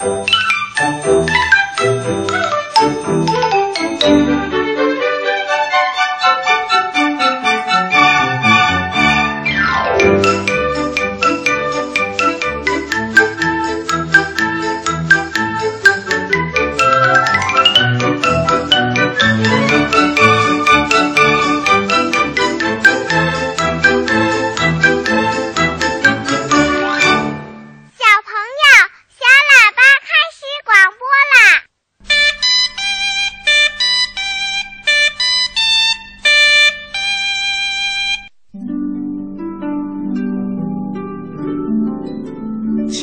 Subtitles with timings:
[0.00, 0.29] Thank you.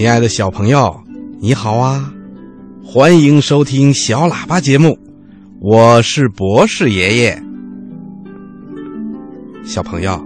[0.08, 1.04] 亲爱的小朋友，
[1.42, 2.14] 你好啊！
[2.82, 4.98] 欢迎收听小喇叭节目，
[5.60, 7.44] 我是博士爷爷。
[9.66, 10.26] 小朋友，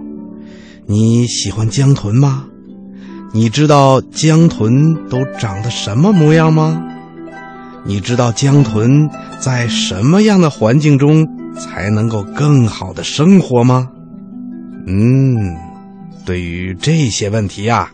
[0.86, 2.44] 你喜欢江豚吗？
[3.32, 6.80] 你知道江豚都长得什么模样吗？
[7.84, 9.10] 你知道江豚
[9.40, 13.88] 在什么样的环境中才能够更好的生活吗？
[14.86, 15.56] 嗯，
[16.24, 17.90] 对于这些问题呀、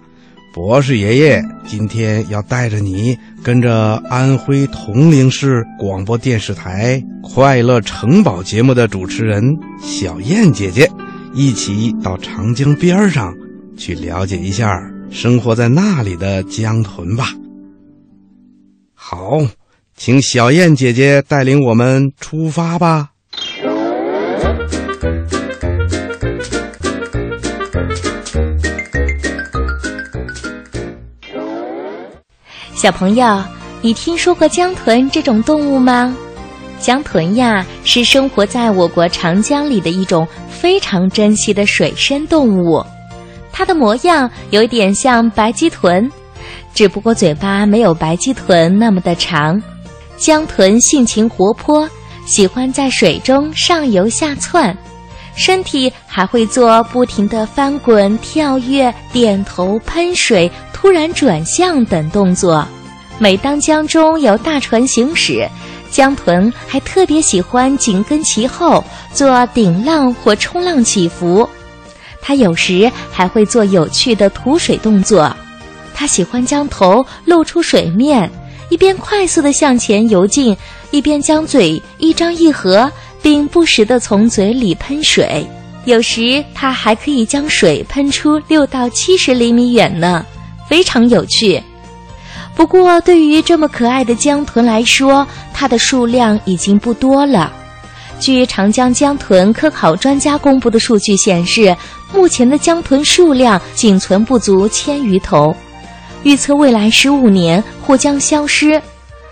[0.52, 7.00] 博士爷爷今天要带着你跟着安徽铜陵市广播电视台
[7.34, 9.42] 《快乐城堡》节目的主持人
[9.80, 10.90] 小燕姐姐，
[11.32, 13.32] 一起到长江边上
[13.77, 17.28] 去了解一下生活在那里的江豚吧。
[18.94, 19.38] 好，
[19.96, 23.10] 请小燕姐姐带领我们出发吧。
[32.78, 33.42] 小朋友，
[33.82, 36.16] 你听说过江豚这种动物吗？
[36.78, 42.80] 江豚呀，是生活在我国长江里的一种非常珍稀的水生动物。
[43.50, 46.08] 它的模样有点像白鳍豚，
[46.72, 49.60] 只不过嘴巴没有白鳍豚那么的长。
[50.16, 51.90] 江豚性情活泼，
[52.26, 54.76] 喜欢在水中上游下窜，
[55.34, 60.48] 身体还会做不停的翻滚、跳跃、点头、喷水、
[60.80, 62.64] 突然转向等动作。
[63.18, 65.44] 每当江中有大船行驶，
[65.90, 71.48] 江豚还特别喜欢紧跟其后，做顶浪或冲浪起伏。
[72.22, 75.34] 它有时还会做有趣的吐水动作。
[75.92, 78.30] 它喜欢将头露出水面，
[78.68, 80.56] 一边快速地向前游进，
[80.92, 82.88] 一边将嘴一张一合，
[83.20, 85.44] 并不时地从嘴里喷水。
[85.86, 90.24] 有时它还可以将水喷出六到七十厘米远呢，
[90.68, 91.62] 非常有趣。
[92.55, 97.52] 不过，对于这么可爱的江豚来说，它的数量已经不多了。
[98.18, 101.77] 据长江江豚科考专家公布的数据显示，
[102.12, 105.55] 目前的江豚数量仅存不足千余头，
[106.24, 108.83] 预测未来十五年或将消失。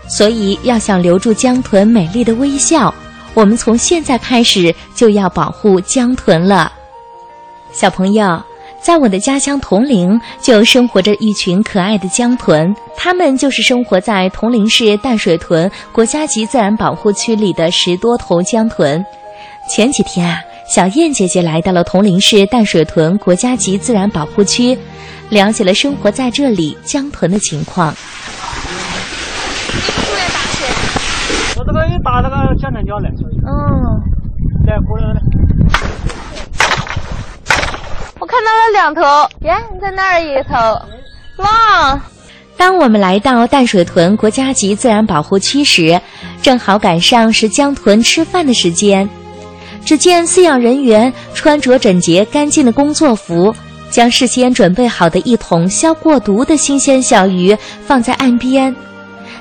[0.07, 2.93] 所以，要想留住江豚美丽的微笑，
[3.33, 6.71] 我们从现在开始就要保护江豚了。
[7.73, 8.41] 小朋友。
[8.79, 19.03] 在我的家乡铜陵，就生活着一群可爱的江豚，它们就是生活在铜陵市淡水屯国家级自然保护区里的十多头江豚。
[19.69, 24.77] 前几天啊，小燕姐姐来到了铜陵市淡水屯国家级自然保护区，
[25.29, 27.93] 了解了生活在这里江豚的情况。
[31.57, 33.99] 我这个又打这个江豚礁来，嗯，
[34.65, 35.19] 来过来了。
[38.19, 39.01] 我看到了两头，
[39.45, 40.55] 耶，在那儿一头，
[41.43, 41.99] 哇！
[42.57, 46.01] 当我们来到淡水屯国家级自然保护区时，
[46.41, 49.07] 正好赶上是江豚吃饭的时间。
[49.85, 53.53] 只见饲养人员穿着整洁干净的工作服，
[53.91, 57.55] 将事先准备好的一桶消过毒的新鲜小鱼
[57.85, 58.75] 放在岸边，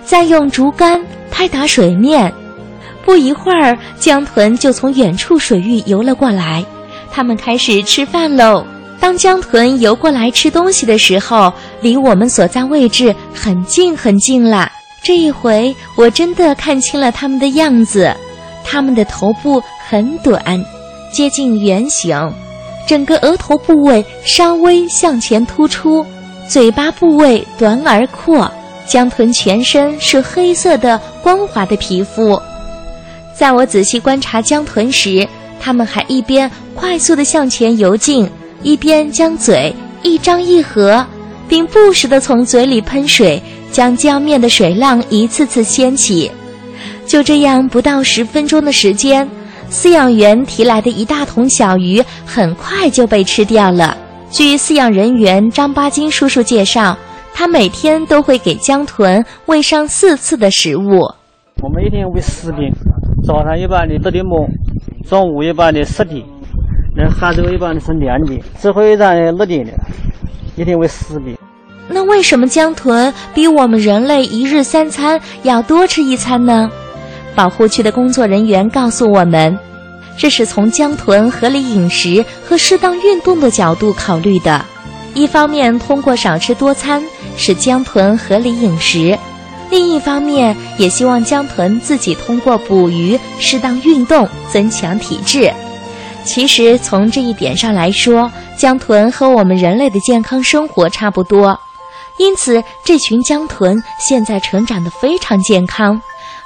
[0.04, 2.32] 再用竹竿拍打水面。
[3.04, 6.64] 不一会儿，江豚就从远处水域游了过来。
[7.16, 8.62] 他们开始吃饭喽。
[9.00, 11.50] 当江豚游过来吃东西的时候，
[11.80, 14.70] 离我们所在位置很近很近啦。
[15.02, 18.14] 这一回，我真的看清了它们的样子。
[18.62, 20.62] 它们的头部很短，
[21.10, 22.14] 接近圆形，
[22.86, 26.04] 整个额头部位稍微向前突出，
[26.46, 28.50] 嘴巴部位短而阔。
[28.86, 32.38] 江豚全身是黑色的光滑的皮肤。
[33.34, 35.26] 在我仔细观察江豚时，
[35.60, 38.28] 它们还一边快速地向前游进，
[38.62, 41.04] 一边将嘴一张一合，
[41.48, 43.42] 并不时地从嘴里喷水，
[43.72, 46.30] 将江面的水浪一次次掀起。
[47.06, 49.28] 就这样，不到十分钟的时间，
[49.70, 53.96] 饲养员提来的一大桶小鱼很快就被吃掉了。
[54.30, 56.96] 据饲养人员张巴金叔叔介绍，
[57.32, 61.00] 他每天都会给江豚喂上四次的食物。
[61.62, 62.72] 我们一天喂四遍，
[63.24, 64.46] 早上一般的得点馍，
[65.08, 66.24] 中午一般的十点，
[66.96, 69.72] 那下昼一般的是两点，最后一站六点的，
[70.56, 71.38] 一天喂十点。
[71.88, 76.68] 那为什么江豚比我们人类一日三餐要多吃一餐呢？
[77.36, 79.56] 保护区的工作人员告诉我们，
[80.18, 84.64] 这是从江豚合理饮食和适当运动的角度考虑的。
[85.14, 87.00] 一方面，通过少吃多餐
[87.36, 89.16] 使江豚合理饮食；
[89.70, 95.52] 另一方面，也希望江豚自己通过捕鱼、适当运动增强体质。
[96.24, 101.58] 其实，从这一点上来说，江豚和我们人类的健康生活差不多。
[102.18, 106.00] 因此，这群江豚现在成长得非常健康，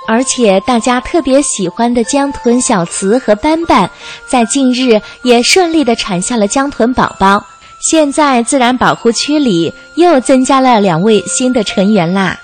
[0.07, 3.89] 而且大家特别喜欢的江豚小慈和斑斑，
[4.29, 7.43] 在近日也顺利地产下了江豚宝宝。
[7.81, 12.39] 现在自然保护区里又增加了两位新的成员啦。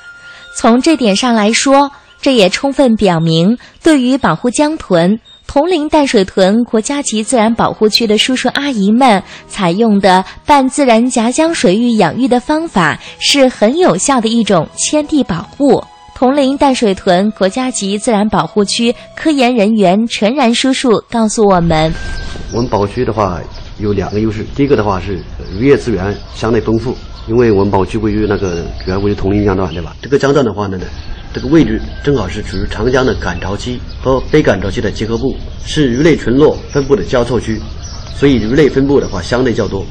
[0.57, 1.91] 从这点上来说，
[2.23, 5.21] 这也充分表明，对于保护江豚。
[5.47, 15.85] 铜陵淡水豚国家级自然保护区的叔叔阿姨们采用的半自然夹江水域养育的方法是很有效的一种迁地保护。
[16.15, 21.93] 铜陵淡水豚国家级自然保护区科研人员陈然叔叔告诉我们：
[22.53, 23.39] 我们保护区的话
[23.79, 25.23] 有两个优势，第一个的话是
[25.61, 26.97] 渔业资源相对丰富，
[27.29, 29.97] 因为我们保护区位于那个主要位于铜陵江段，对吧？
[30.01, 30.79] 这个江段的话呢。
[31.35, 35.37] 这个位置正好是处于长江的赶潮期和非赶潮期的结合部，
[35.67, 37.61] 是鱼类群落分布的交错区，
[38.15, 39.85] 所以鱼类分布的话相对较多，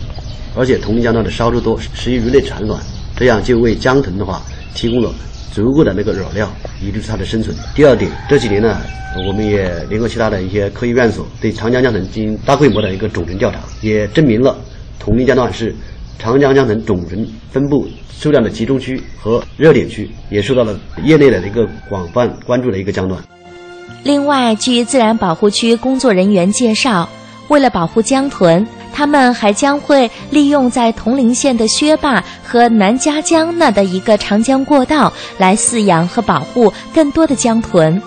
[0.55, 2.81] 而且铜陵江段的烧猪多，适宜鱼类产卵，
[3.15, 4.41] 这样就为江豚的话
[4.73, 5.13] 提供了
[5.53, 7.55] 足够的那个饵料，以支持它的生存。
[7.75, 8.81] 第二点，这几年呢，
[9.27, 14.57] 我们也联合其他的一些科研院所对长江江豚进行大规模的一个种群调查，也证明了
[14.97, 15.75] 铜陵江段是
[16.17, 17.88] 长江江豚种群分布。
[18.17, 23.21] 数量的集中区和热点区也受到了业内的一个广泛关注的一个江段。
[24.03, 27.07] 另外，据自然保护区工作人员介绍，
[27.50, 38.01] 为了保护江豚，他们还将会利用在铜陵县的薛坝和南嘉江那的一个长江过道来饲养和保护更多的江豚。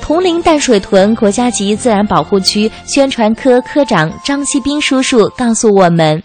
[0.00, 6.22] 铜陵淡水豚国家级自然保护区宣传科科长张锡兵叔叔告诉我们。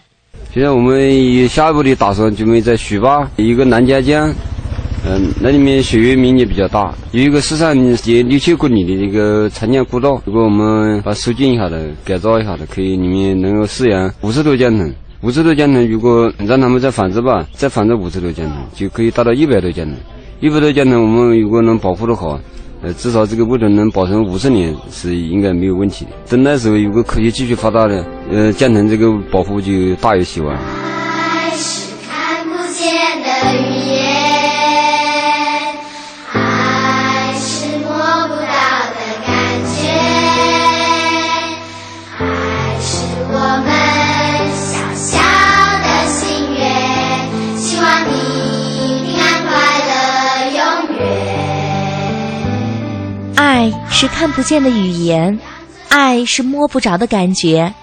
[0.51, 4.33] 现在我们下一步的打算，准备在徐坝一个南家江，
[5.05, 10.19] 嗯，那里面水域面积比较大，有一个市场近六七公里的一个长江过道。
[10.25, 14.91] 如果我们把修建一下的、改造一下的，可以里面能够饲养五十多江豚。
[15.21, 19.95] 五十多江豚，如果让他们再繁殖吧，再繁殖五十多江豚，就可以达到一百多江豚。
[20.39, 22.39] 一百多江豚，我们如果能保护的好。
[22.81, 26.11] 呃，至少这个物种能保存五十年是应该没有问题的。
[26.29, 30.57] 等那时候如果科学继续发达了，呃，建成这个保护就大有希望。
[53.39, 55.39] 爱是看不见的语言，
[55.87, 57.73] 爱是摸不着的感觉。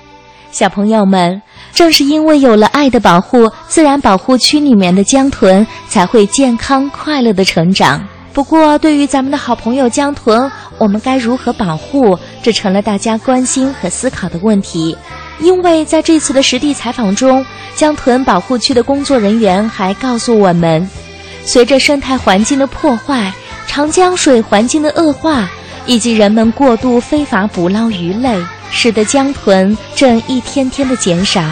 [0.51, 1.41] 小朋友们，
[1.73, 8.07] 正是因为有了爱的保护，自然保护区里面的江豚才会健康快乐的成长。
[8.35, 12.19] 不过，对于咱们的好朋友江豚，我们该如何保护？
[12.43, 14.95] 这成了大家关心和思考的问题。
[15.41, 17.43] 因为在这次的实地采访中，
[17.75, 20.87] 江豚保护区的工作人员还告诉我们，
[21.47, 23.33] 随着生态环境的破坏。
[23.67, 25.49] 长江水环境的恶化，
[25.87, 28.39] 以及人们过度非法捕捞鱼类，
[28.71, 31.43] 使得江豚正一天天的减少。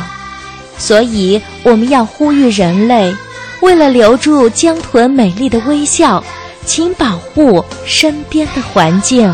[0.79, 3.15] 所以，我们要呼吁人类，
[3.61, 6.23] 为了留住江豚美丽的微笑，
[6.65, 9.33] 请保护身边的环境。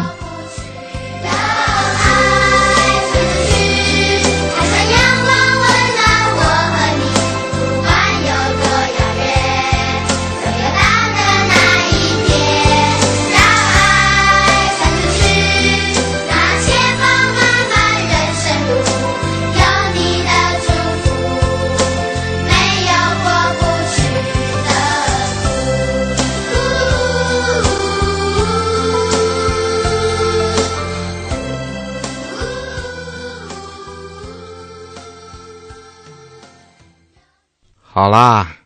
[38.02, 38.56] 好啦，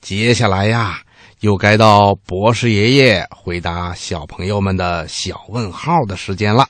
[0.00, 1.00] 接下来呀，
[1.40, 6.68] 又该到博士爷爷回答小朋友们的小问号的时间了。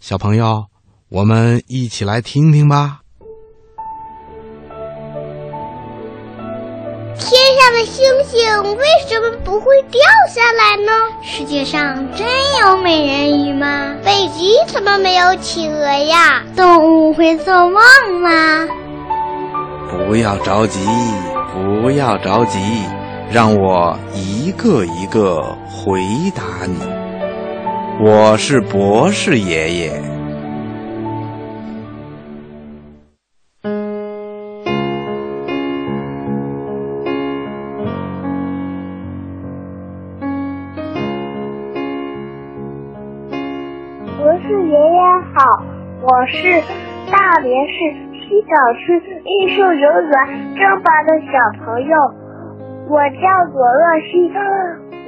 [0.00, 0.64] 小朋友，
[1.10, 3.00] 我们一起来听听吧。
[7.18, 7.28] 天
[7.60, 7.68] 上。
[7.78, 10.00] 的星星为什么不会掉
[10.34, 10.90] 下来呢？
[11.22, 12.26] 世界上真
[12.62, 13.94] 有美人鱼吗？
[14.02, 16.42] 北极怎么没有企鹅呀？
[16.56, 17.74] 动物会做梦
[18.20, 18.66] 吗？
[19.90, 20.80] 不要着急，
[21.52, 22.58] 不要着急，
[23.32, 26.00] 让我一个一个回
[26.34, 26.78] 答你。
[28.00, 30.02] 我是博士爷爷。
[44.16, 45.00] 博士爷爷
[45.34, 45.62] 好
[46.02, 46.62] 我是
[47.10, 48.92] 大连市西岛区
[49.24, 50.12] 艺术幼儿园
[50.54, 51.96] 正班的小朋友，
[52.90, 54.30] 我叫左乐西。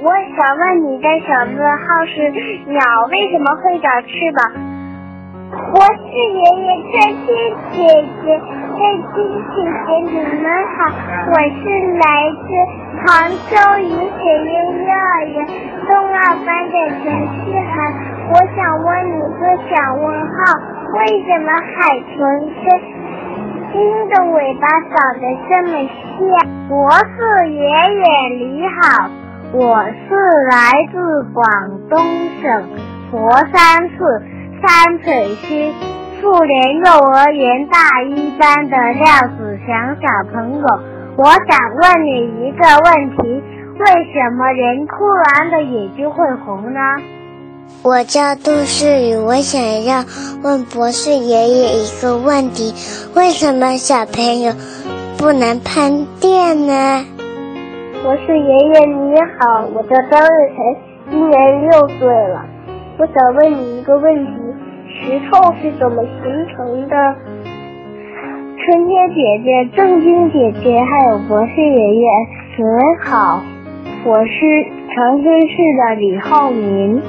[0.01, 2.31] 我想问你的小问号是：
[2.65, 4.41] 鸟为什么会长翅膀？
[5.53, 7.37] 我是爷爷春天
[7.69, 7.77] 姐
[8.25, 8.81] 姐，春天
[9.13, 9.21] 姐
[9.85, 10.89] 姐你们好，
[11.29, 11.61] 我是
[12.01, 12.03] 来
[12.41, 12.49] 自
[13.05, 13.53] 杭州
[13.85, 14.51] 雨水音
[14.81, 15.45] 幼儿园
[15.85, 17.93] 中二班的陈思涵，
[18.33, 20.33] 我想问你个小问号。
[20.91, 22.19] 为什么海豚
[22.65, 22.67] 跟
[23.73, 25.71] 鹰的尾巴长得这么
[26.19, 26.67] 像？
[26.67, 28.03] 博士爷爷
[28.37, 29.09] 你好，
[29.53, 30.15] 我是
[30.49, 30.55] 来
[30.91, 31.45] 自广
[31.89, 31.97] 东
[32.41, 32.63] 省
[33.09, 33.95] 佛山市
[34.61, 35.71] 三水区
[36.19, 39.05] 妇联幼儿园大一班的廖
[39.37, 40.65] 子祥小朋友，
[41.15, 43.41] 我想问你一个问题：
[43.79, 46.79] 为什么人哭完的眼睛会红呢？
[47.83, 50.05] 我叫杜世宇，我想要
[50.43, 52.73] 问博士爷爷一个问题：
[53.15, 54.53] 为什么小朋友
[55.17, 57.05] 不能碰电呢？
[58.03, 60.57] 博士爷爷你好，我叫张日晨，
[61.09, 62.45] 今年六岁了。
[62.99, 64.31] 我想问你一个问题：
[64.87, 66.95] 石头是怎么形成的？
[68.63, 72.07] 春天姐姐、正晶姐姐还有博士爷爷，
[72.57, 72.73] 你们
[73.03, 73.41] 好，
[74.05, 74.29] 我是
[74.93, 77.01] 长春市的李浩民。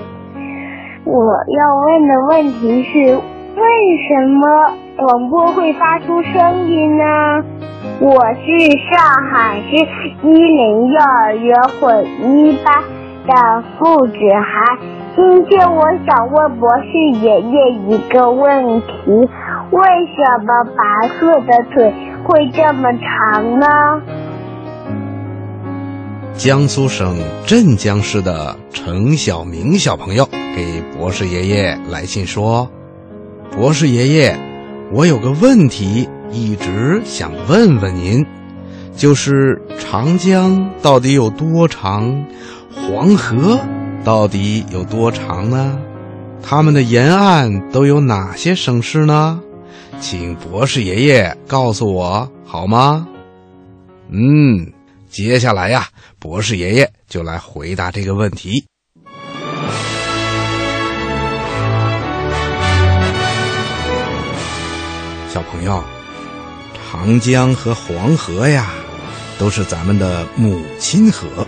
[1.04, 3.62] 我要问的问题是，为
[4.06, 4.46] 什么
[4.96, 7.04] 广播会发出声音呢？
[8.00, 8.46] 我是
[8.88, 9.74] 上海市
[10.22, 12.72] 一零幼儿园混一班
[13.26, 14.78] 的付子涵。
[15.16, 16.86] 今天我想问博士
[17.20, 19.28] 爷爷一个问题：
[19.72, 21.92] 为什么白鹤的腿
[22.22, 23.66] 会这么长呢？
[26.36, 30.28] 江苏省镇江市的程小明小朋友。
[30.56, 32.70] 给博士爷爷来信说
[33.52, 34.38] ：“博士爷爷，
[34.92, 38.26] 我有个问题一直想问问您，
[38.94, 42.26] 就是长江到底有多长，
[42.74, 43.58] 黄河
[44.04, 45.78] 到底有多长呢？
[46.42, 49.40] 他们的沿岸都有哪些省市呢？
[50.00, 53.06] 请博士爷爷告诉我好吗？”
[54.14, 54.70] 嗯，
[55.12, 55.86] 接下来呀，
[56.18, 58.64] 博士爷爷就来回答这个问题。
[65.28, 65.84] 小朋友，
[66.90, 68.70] 长江和黄河呀，
[69.38, 71.46] 都是咱们的母亲河。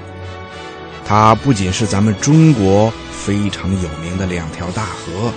[1.07, 5.33] 它不仅是咱们中国非常有名的两条大河，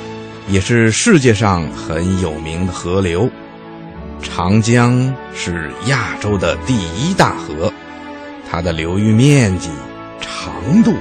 [0.50, 3.30] 也是世界上很有名的河流。
[4.22, 7.72] 长江是亚洲的第一大河，
[8.50, 9.70] 它的流域面积、
[10.22, 10.94] 长度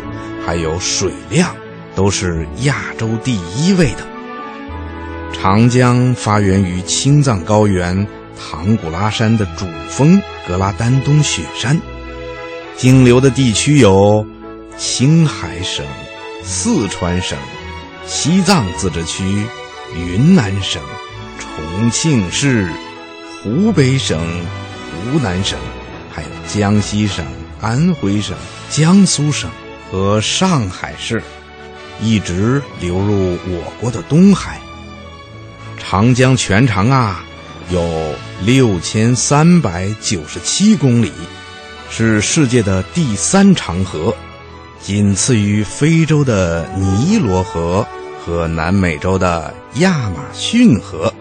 [0.45, 1.55] 还有水量，
[1.95, 4.07] 都是亚洲第一位的。
[5.33, 11.81] 长江发源于青藏高原唐古拉山的主峰格拉丹东雪山，
[12.77, 14.27] 经流的地区有
[14.77, 15.87] 青海省、
[16.43, 17.39] 四川省、
[18.07, 19.25] 西藏自治区、
[19.97, 20.83] 云南省、
[21.39, 22.69] 重庆市、
[23.43, 24.19] 湖北省、
[25.13, 25.59] 湖南省，
[26.49, 27.25] 江西省、
[27.61, 28.37] 安徽省、
[28.71, 29.51] 江苏省
[29.91, 31.23] 和上海市，
[32.01, 34.61] 一直流入我国的东海。
[35.77, 37.25] 长江全长啊，
[37.71, 41.13] 有六千三百九十七公里，
[41.91, 44.15] 是世界的第三长河，
[44.81, 47.87] 仅次于非洲的尼罗河
[48.25, 51.13] 和南美洲的亚马逊河。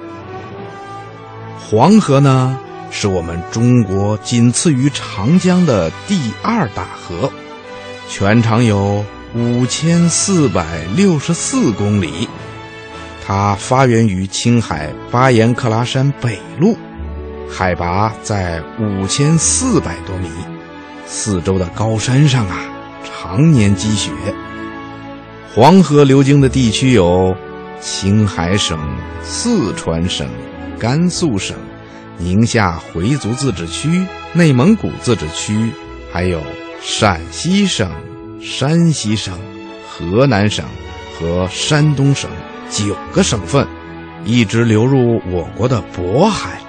[1.60, 2.60] 黄河呢，
[2.92, 7.32] 是我们中国仅次于长江的第二大河，
[8.10, 9.04] 全长有
[9.36, 12.30] 五千四百六十四公里。
[13.28, 16.76] 它发源于青海巴颜克拉山北麓，
[17.50, 20.30] 海拔在五千四百多米，
[21.06, 22.58] 四周的高山上啊，
[23.04, 24.12] 常年积雪。
[25.54, 27.36] 黄河流经的地区有
[27.82, 28.78] 青海省、
[29.24, 30.30] 四川省、
[30.78, 31.58] 甘肃省、
[32.18, 35.72] 宁夏回族自治区、内蒙古自治区，
[36.12, 36.42] 还有
[36.82, 37.92] 陕西省、
[38.42, 39.38] 山西省、
[39.88, 40.66] 河南省
[41.14, 42.30] 和山东省
[42.70, 43.68] 九个省份，
[44.24, 46.60] 一直流入我国的渤海。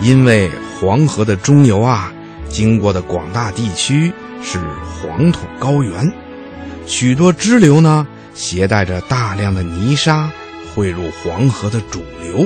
[0.00, 2.12] 因为黄河的中游啊，
[2.48, 4.58] 经过的广大地区是
[5.00, 6.12] 黄土高原，
[6.84, 10.28] 许多支流呢携带着大量的泥沙
[10.74, 12.44] 汇入黄河的主流，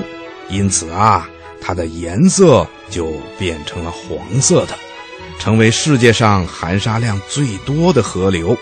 [0.50, 1.26] 因此啊，
[1.66, 4.78] 它的颜色就变成了黄色的，
[5.36, 8.56] 成为世界上含沙量最多的河流。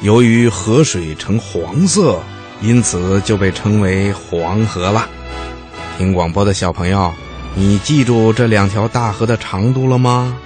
[0.00, 2.22] 由于河水呈黄色，
[2.60, 5.08] 因此就被称为黄河了。
[5.98, 7.12] 听广播的小朋友。
[7.56, 10.36] 你记住这两条大河的长度了吗？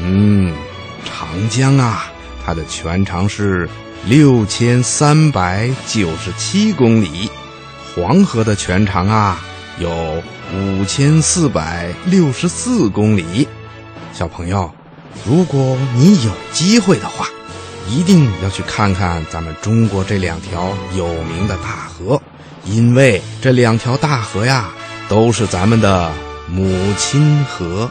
[0.00, 0.54] 嗯，
[1.04, 2.10] 长江啊，
[2.44, 3.68] 它的全长是
[4.04, 7.30] 六千三百九十七公里；
[7.94, 9.42] 黄河的全长啊
[9.78, 10.22] 有
[10.54, 13.48] 五千四百六十四公里。
[14.12, 14.70] 小朋友，
[15.24, 17.26] 如果你有机会的话，
[17.88, 22.20] 一定要去看看咱们中国这两条有名的大河，
[22.64, 24.70] 因为这两条大河呀。
[25.08, 26.10] 都是咱们的
[26.48, 27.90] 母亲河。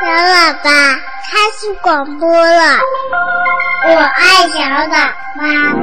[0.00, 2.78] 小喇叭开始广播了，
[3.82, 5.74] 我爱小喇叭。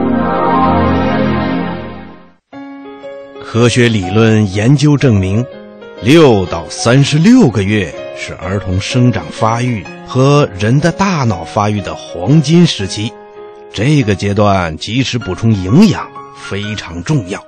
[3.43, 5.43] 科学理论研究证明，
[6.01, 13.11] 六到三十六个月是儿童生长发育和人的大脑发育的黄金时期。
[13.73, 17.43] 这个阶段及时补充营养非常重要。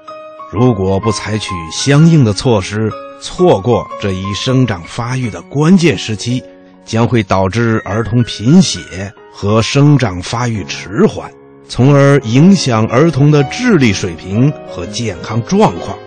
[0.51, 2.91] 如果不采取相应的措施，
[3.22, 6.44] 错过这一生长发育的关键时期，
[6.86, 11.32] 将会导致儿童贫血和生长发育迟缓，
[11.68, 15.98] 从而影响儿童的智力水平和健康状况。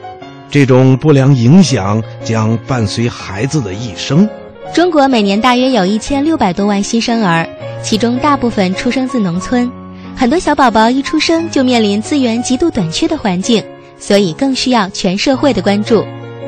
[0.50, 4.28] 这种不良影响将伴随孩子的一生。
[4.74, 7.48] 中国每年大约有一千六百多万新生儿，
[7.82, 9.70] 其中大部分出生自农村。
[10.14, 13.64] 很多小宝宝一出生就面临资源极度短缺的环境，
[13.98, 16.04] 所以更需要全社会的关注。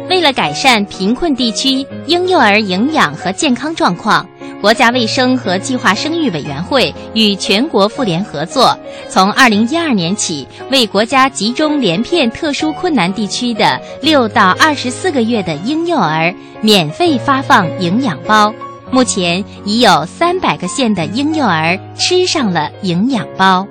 [0.09, 4.27] 为了改善贫困地区婴幼儿营养和健康状况，
[4.61, 18.55] 国家卫生和计划生育委员会与全国妇联合作，从二零一二年起，为国家集中连片特殊困难地区的六到二十四个月的婴幼儿免费发放营养包。
[18.91, 23.67] 目前已有三百个县的婴幼儿吃上了营养包。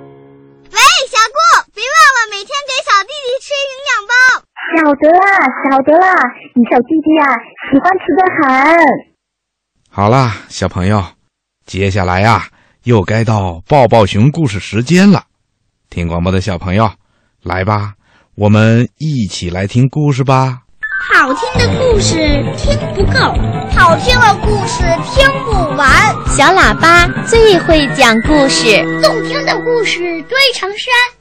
[4.76, 5.22] 晓得啦，
[5.70, 6.14] 晓得啦，
[6.56, 7.30] 你小弟弟啊，
[7.70, 8.76] 喜欢吃的很。
[9.90, 11.04] 好啦，小朋友，
[11.66, 12.48] 接下来呀，
[12.84, 15.26] 又该到抱抱熊故事时间了。
[15.92, 16.90] 听广播的小朋友，
[17.44, 17.94] 来吧，
[18.36, 20.62] 我们一起来听故事吧。
[21.14, 22.16] 好听的故事
[22.58, 23.20] 听不够，
[23.78, 24.84] 好听的故事
[25.14, 25.88] 听不完。
[26.26, 31.13] 小喇叭最会讲故事，动听的故事堆成山。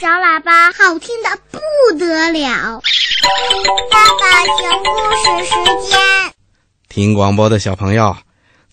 [0.00, 2.82] 小喇叭好听的不得了。
[3.90, 5.52] 爸爸讲故事时
[5.88, 6.00] 间，
[6.88, 8.16] 听广播的小朋友，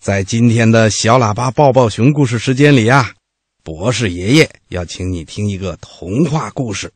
[0.00, 3.12] 在今天的小喇叭抱抱熊故事时间里啊，
[3.62, 6.88] 博士爷爷要请你听一个童话故事《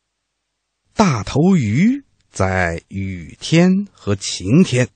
[0.95, 1.97] 大头鱼》。
[2.31, 4.89] 在雨天和晴天，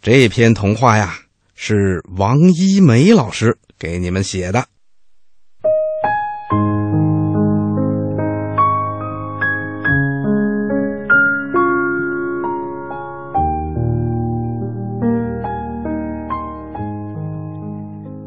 [0.00, 1.18] 这篇童话呀
[1.54, 4.66] 是王一梅老师给你们写的。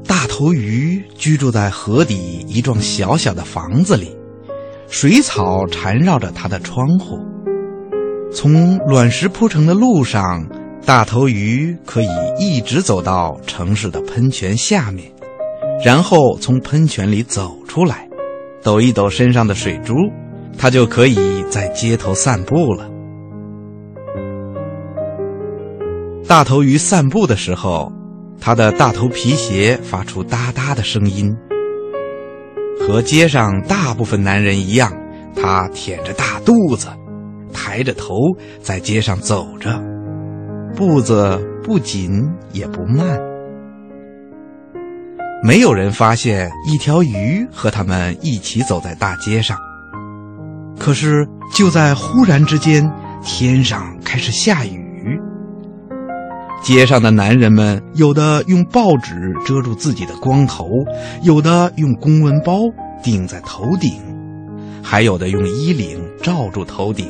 [0.08, 4.16] 大头鱼居住在河底一幢小小的房子里，
[4.88, 7.18] 水草缠绕着它的窗户。
[8.32, 10.46] 从卵石铺成的路上，
[10.86, 15.12] 大头鱼可以一直走到城市的喷泉下面，
[15.84, 18.08] 然后从喷泉里走出来，
[18.62, 19.94] 抖一抖身上的水珠，
[20.58, 22.90] 它就可以在街头散步了。
[26.28, 27.92] 大头鱼散步的时候，
[28.46, 31.36] 他的大头皮鞋发出哒哒的声音。
[32.80, 34.94] 和街上大部分男人一样，
[35.36, 36.88] 他腆着大肚子。
[37.52, 38.14] 抬着头
[38.62, 39.82] 在街上走着，
[40.76, 42.12] 步子不紧
[42.52, 43.20] 也不慢。
[45.42, 49.58] 没有人发现一条鱼和他们一起走在大街上。
[50.78, 52.88] 可是就在忽然之间，
[53.24, 54.85] 天上开始下雨。
[56.66, 59.14] 街上的男人们有的用报纸
[59.46, 60.66] 遮住自己的光头，
[61.22, 62.58] 有的用公文包
[63.04, 63.92] 顶在头顶，
[64.82, 67.06] 还有的用衣领罩住头顶。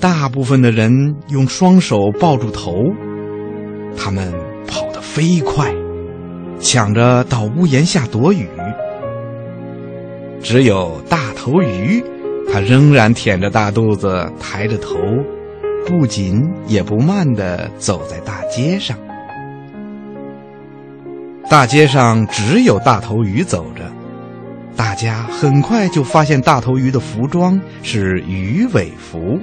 [0.00, 2.72] 大部分的人用双手抱住头，
[3.96, 4.34] 他们
[4.66, 5.72] 跑得飞快，
[6.58, 8.48] 抢着到屋檐下躲雨。
[10.42, 12.02] 只有大头鱼，
[12.52, 14.96] 它仍然腆着大肚子，抬着头，
[15.86, 18.96] 不紧也不慢地走在大街上。
[21.48, 23.90] 大街上只有大头鱼走着，
[24.74, 29.38] 大家很快就发现大头鱼的服装是鱼尾服，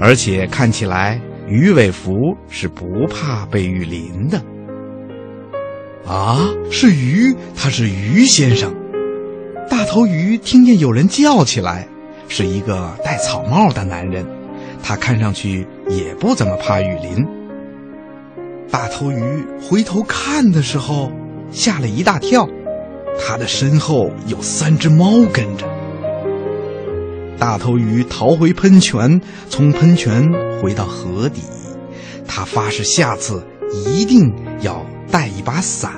[0.00, 2.12] 而且看起来鱼尾服
[2.48, 4.42] 是不怕被雨淋的。
[6.06, 6.38] 啊，
[6.70, 8.74] 是鱼，他是鱼先生。
[9.68, 11.86] 大头鱼听见有人叫起来，
[12.28, 14.24] 是一个戴草帽的男人，
[14.86, 17.26] 他看上去也不怎么怕雨淋。
[18.70, 21.10] 大头鱼回头看的时候，
[21.50, 22.48] 吓了一大跳，
[23.18, 25.66] 他的身后有三只猫跟着。
[27.36, 31.42] 大头鱼逃回喷泉，从喷泉回到河底，
[32.24, 35.92] 他发誓下次一定要带一把伞。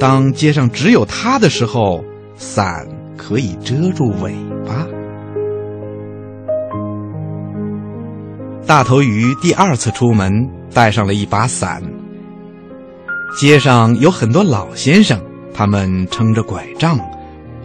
[0.00, 2.02] 当街上只有他的时候。
[2.36, 2.84] 伞
[3.16, 4.34] 可以遮住尾
[4.66, 4.88] 巴。
[8.66, 10.32] 大头鱼第二次出门，
[10.72, 11.82] 带上了一把伞。
[13.38, 15.20] 街上有很多老先生，
[15.52, 16.98] 他们撑着拐杖，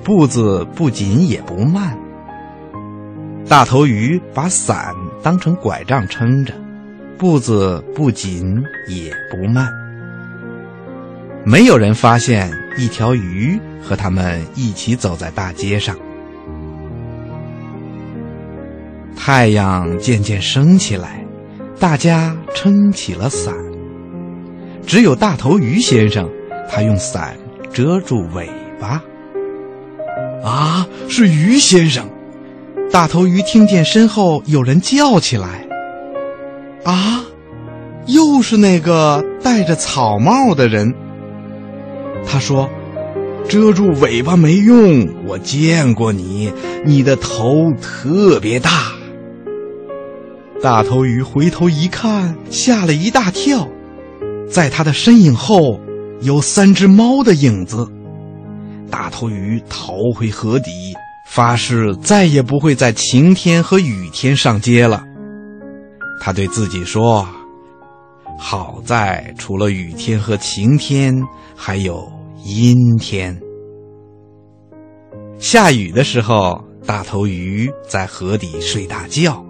[0.03, 1.97] 步子不紧也不慢。
[3.47, 6.53] 大头鱼把伞当成拐杖撑着，
[7.17, 9.69] 步子不紧也不慢。
[11.45, 15.95] 没有人发现一条鱼和他们一起走在大街上。
[19.21, 21.23] 太阳渐渐升起来，
[21.77, 23.53] 大家撑起了伞。
[24.87, 26.27] 只有大头鱼先生，
[26.69, 27.37] 他用伞
[27.71, 29.03] 遮住尾巴。
[30.43, 32.09] 啊，是鱼先生！
[32.89, 35.67] 大头鱼听见身后有人叫起来
[36.85, 37.21] ：“啊，
[38.07, 40.91] 又是那个戴着草帽的人！”
[42.25, 42.69] 他说
[43.47, 46.51] ：“遮住尾巴没用，我见过你，
[46.85, 48.93] 你的头特别大。”
[50.61, 53.65] 大头鱼回头一看，吓了一大跳，
[54.51, 55.79] 在他的身影后
[56.19, 57.87] 有三只猫的影子。
[58.91, 60.71] 大头鱼逃回河底，
[61.29, 65.01] 发誓再也不会在晴天和雨天上街了。
[66.21, 67.25] 他对自己说。
[68.41, 71.13] 好在除了雨天和晴天，
[71.55, 72.09] 还有
[72.45, 73.37] 阴天。
[75.37, 79.43] 下雨的时候，大头鱼在河底睡大觉；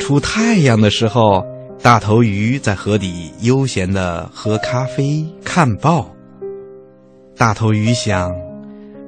[0.00, 1.44] 出太阳的时候，
[1.82, 6.10] 大头鱼在河底悠闲的喝咖啡、看报。
[7.36, 8.32] 大头鱼想，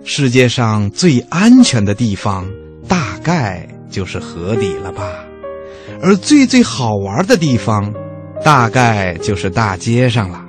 [0.05, 2.47] 世界上最安全的地方，
[2.87, 5.25] 大概就是河底了吧？
[6.03, 7.93] 而最最好玩的地方。
[8.43, 10.43] 大概就是大街上了。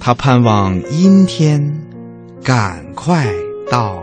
[0.00, 1.80] 他盼望阴天
[2.42, 3.32] 赶快
[3.70, 4.02] 到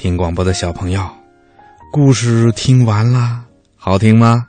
[0.00, 1.06] 听广播的小朋友，
[1.92, 3.44] 故事听完了，
[3.76, 4.46] 好听吗？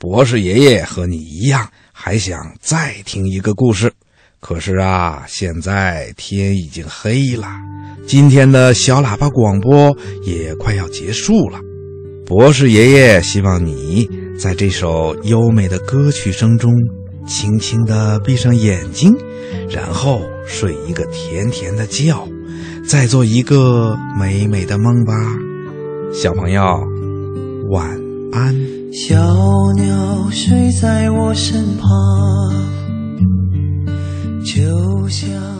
[0.00, 3.92] 博士爷爷和你一样，还想再听一个故事。
[4.40, 7.46] 可是啊，现在天已经黑了，
[8.04, 11.60] 今天的小喇叭广播也快要结束了。
[12.26, 16.72] 博士爷爷希望你在这首优美的歌曲声中，
[17.24, 19.14] 轻轻地闭上眼睛，
[19.70, 22.26] 然后睡一个甜甜的觉，
[22.86, 25.14] 再做一个美美的梦吧。
[26.12, 26.62] 小朋友，
[27.70, 27.88] 晚
[28.32, 28.54] 安。
[28.92, 29.16] 小
[29.76, 31.88] 鸟睡在我身旁。
[34.44, 35.53] 就像。